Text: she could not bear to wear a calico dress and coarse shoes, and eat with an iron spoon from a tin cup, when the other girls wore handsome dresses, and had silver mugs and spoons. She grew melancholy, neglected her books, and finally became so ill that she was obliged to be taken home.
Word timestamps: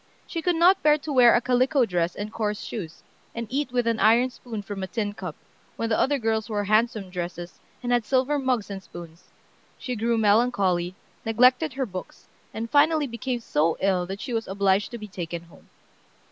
she 0.25 0.41
could 0.41 0.55
not 0.55 0.81
bear 0.81 0.97
to 0.97 1.13
wear 1.13 1.35
a 1.35 1.39
calico 1.39 1.85
dress 1.85 2.15
and 2.15 2.33
coarse 2.33 2.63
shoes, 2.63 3.03
and 3.35 3.45
eat 3.51 3.71
with 3.71 3.85
an 3.85 3.99
iron 3.99 4.31
spoon 4.31 4.59
from 4.63 4.81
a 4.81 4.87
tin 4.87 5.13
cup, 5.13 5.35
when 5.75 5.89
the 5.89 5.99
other 5.99 6.17
girls 6.17 6.49
wore 6.49 6.63
handsome 6.63 7.11
dresses, 7.11 7.59
and 7.83 7.91
had 7.91 8.03
silver 8.03 8.39
mugs 8.39 8.71
and 8.71 8.81
spoons. 8.81 9.25
She 9.77 9.95
grew 9.95 10.17
melancholy, 10.17 10.95
neglected 11.23 11.73
her 11.73 11.85
books, 11.85 12.25
and 12.51 12.67
finally 12.67 13.05
became 13.05 13.41
so 13.41 13.77
ill 13.79 14.07
that 14.07 14.21
she 14.21 14.33
was 14.33 14.47
obliged 14.47 14.89
to 14.89 14.97
be 14.97 15.07
taken 15.07 15.43
home. 15.43 15.69